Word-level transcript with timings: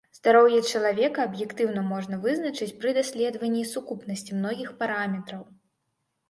Здароўе 0.17 0.59
чалавека 0.77 1.19
аб'ектыўна 1.29 1.83
можна 1.89 2.19
вызначыць 2.23 2.71
пры 2.79 2.95
даследаванні 2.97 3.63
сукупнасці 3.75 4.31
многіх 4.41 4.69
параметраў. 4.83 5.47